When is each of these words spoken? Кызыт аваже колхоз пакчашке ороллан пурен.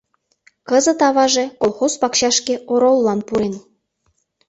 Кызыт 0.69 0.99
аваже 1.07 1.45
колхоз 1.61 1.93
пакчашке 2.01 2.55
ороллан 2.73 3.19
пурен. 3.27 3.53